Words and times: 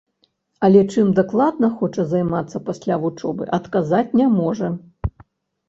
Але 0.67 0.79
чым 0.93 1.11
дакладна 1.19 1.69
хоча 1.83 2.07
займацца 2.15 2.63
пасля 2.71 2.99
вучобы, 3.05 3.43
адказаць 3.61 4.05
не 4.23 4.27
можа. 4.43 4.75